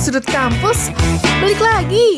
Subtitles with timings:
[0.00, 0.88] Sudut kampus,
[1.42, 2.16] balik lagi.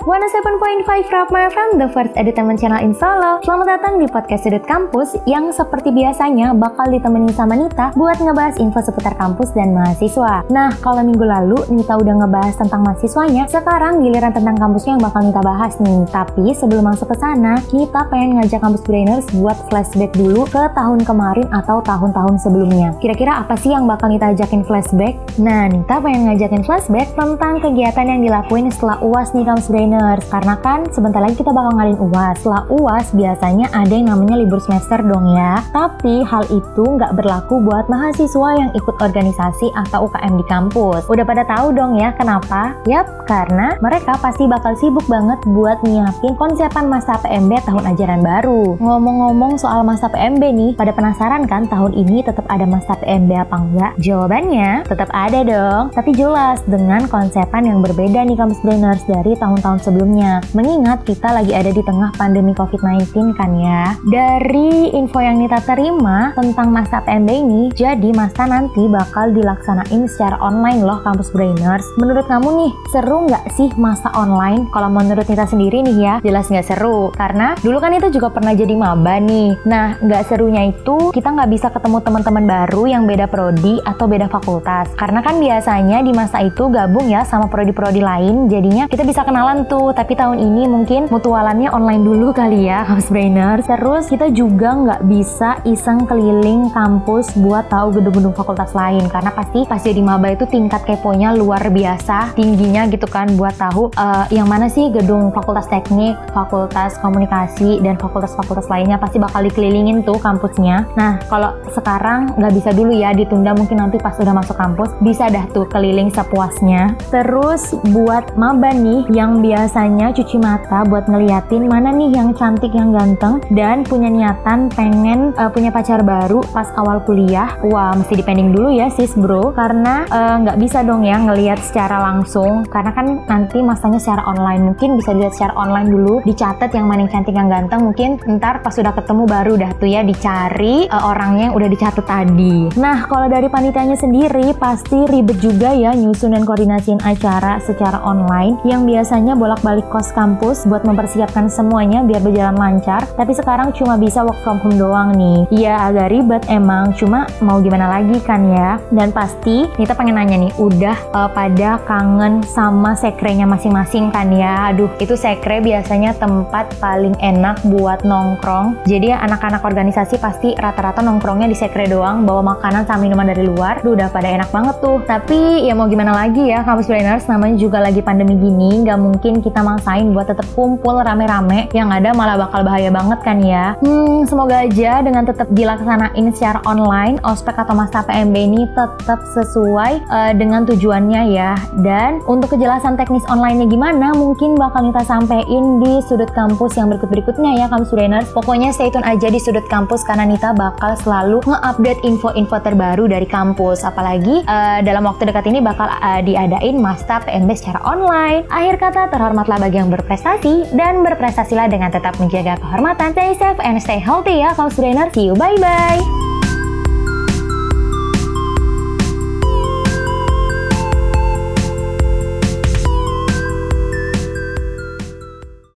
[0.00, 3.36] 107.5 Rapma from the first entertainment channel in Solo.
[3.44, 8.56] Selamat datang di podcast Sudut Kampus yang seperti biasanya bakal ditemenin sama Nita buat ngebahas
[8.56, 10.48] info seputar kampus dan mahasiswa.
[10.48, 15.20] Nah, kalau minggu lalu Nita udah ngebahas tentang mahasiswanya, sekarang giliran tentang kampusnya yang bakal
[15.20, 16.00] Nita bahas nih.
[16.08, 21.04] Tapi sebelum masuk ke sana, Nita pengen ngajak kampus brainers buat flashback dulu ke tahun
[21.04, 22.96] kemarin atau tahun-tahun sebelumnya.
[23.04, 25.20] Kira-kira apa sih yang bakal Nita ajakin flashback?
[25.36, 30.22] Nah, Nita pengen ngajakin flashback tentang kegiatan yang dilakuin setelah UAS nih kampus brainers brainers
[30.30, 32.36] karena kan sebentar lagi kita bakal ngadain UAS.
[32.38, 35.58] Setelah UAS biasanya ada yang namanya libur semester dong ya.
[35.74, 41.10] Tapi hal itu nggak berlaku buat mahasiswa yang ikut organisasi atau UKM di kampus.
[41.10, 42.78] Udah pada tahu dong ya kenapa?
[42.86, 48.78] Yap, karena mereka pasti bakal sibuk banget buat nyiapin konsepan masa PMB tahun ajaran baru.
[48.78, 53.56] Ngomong-ngomong soal masa PMB nih, pada penasaran kan tahun ini tetap ada masa PMB apa
[53.58, 53.92] enggak?
[53.98, 59.79] Jawabannya tetap ada dong, tapi jelas dengan konsepan yang berbeda nih kampus brainers dari tahun-tahun
[59.80, 60.44] sebelumnya.
[60.52, 63.96] Mengingat kita lagi ada di tengah pandemi COVID-19 kan ya.
[64.06, 70.36] Dari info yang Nita terima tentang masa PMB ini, jadi masa nanti bakal dilaksanain secara
[70.38, 71.86] online loh kampus Brainers.
[71.96, 74.68] Menurut kamu nih, seru nggak sih masa online?
[74.70, 77.08] Kalau menurut Nita sendiri nih ya, jelas nggak seru.
[77.16, 79.56] Karena dulu kan itu juga pernah jadi maba nih.
[79.64, 84.26] Nah, nggak serunya itu kita nggak bisa ketemu teman-teman baru yang beda prodi atau beda
[84.26, 84.90] fakultas.
[84.98, 89.64] Karena kan biasanya di masa itu gabung ya sama prodi-prodi lain, jadinya kita bisa kenalan
[89.70, 94.74] tuh tapi tahun ini mungkin mutualannya online dulu kali ya House Brainer terus kita juga
[94.74, 100.34] nggak bisa iseng keliling kampus buat tahu gedung-gedung fakultas lain karena pasti pas jadi maba
[100.34, 105.30] itu tingkat keponya luar biasa tingginya gitu kan buat tahu uh, yang mana sih gedung
[105.30, 110.90] fakultas teknik fakultas komunikasi dan fakultas-fakultas lainnya pasti bakal dikelilingin tuh kampusnya.
[110.98, 115.30] Nah kalau sekarang nggak bisa dulu ya ditunda mungkin nanti pas udah masuk kampus bisa
[115.30, 116.98] dah tuh keliling sepuasnya.
[117.14, 122.72] Terus buat maba nih yang biasa biasanya cuci mata buat ngeliatin mana nih yang cantik
[122.72, 127.60] yang ganteng dan punya niatan pengen uh, punya pacar baru pas awal kuliah.
[127.68, 129.52] Wah mesti dipending dulu ya sis bro.
[129.52, 132.64] Karena eh, nggak uh, bisa dong ya ngeliat secara langsung.
[132.72, 134.72] Karena kan nanti masanya secara online.
[134.72, 136.24] Mungkin bisa dilihat secara online dulu.
[136.24, 137.84] Dicatat yang mana yang cantik yang ganteng.
[137.84, 142.06] Mungkin ntar pas sudah ketemu baru dah tuh ya dicari uh, orangnya yang udah dicatat
[142.08, 142.72] tadi.
[142.80, 148.56] Nah kalau dari panitianya sendiri pasti ribet juga ya nyusun dan koordinasiin acara secara online.
[148.64, 153.98] Yang biasanya boleh bolak-balik kos kampus buat mempersiapkan semuanya biar berjalan lancar, tapi sekarang cuma
[153.98, 155.42] bisa work from home doang nih.
[155.50, 158.78] Iya agak ribet emang, cuma mau gimana lagi kan ya.
[158.94, 164.70] Dan pasti kita pengen nanya nih, udah uh, pada kangen sama sekrenya masing-masing kan ya?
[164.70, 168.86] Aduh, itu sekre biasanya tempat paling enak buat nongkrong.
[168.86, 173.82] Jadi anak-anak organisasi pasti rata-rata nongkrongnya di sekre doang, bawa makanan sama minuman dari luar.
[173.82, 175.02] Duh, udah pada enak banget tuh.
[175.10, 179.39] Tapi ya mau gimana lagi ya, kampus planners namanya juga lagi pandemi gini, nggak mungkin
[179.40, 183.76] kita maksain buat tetap kumpul rame-rame yang ada malah bakal bahaya banget kan ya.
[183.80, 189.92] Hmm, semoga aja dengan tetap dilaksanain secara online, ospek atau masa PMB ini tetap sesuai
[190.10, 191.54] uh, dengan tujuannya ya.
[191.80, 197.62] Dan untuk kejelasan teknis online-nya gimana, mungkin bakal kita sampein di sudut kampus yang berikut-berikutnya
[197.62, 198.28] ya kampus brainers.
[198.34, 203.24] Pokoknya stay tune aja di sudut kampus karena Nita bakal selalu nge-update info-info terbaru dari
[203.24, 203.86] kampus.
[203.86, 208.42] Apalagi uh, dalam waktu dekat ini bakal uh, diadain masa PMB secara online.
[208.50, 213.14] Akhir kata terhormat Hormatlah bagi yang berprestasi dan berprestasilah dengan tetap menjaga kehormatan.
[213.14, 215.06] Stay safe and stay healthy ya, kaum brainer.
[215.14, 216.29] See you, bye-bye.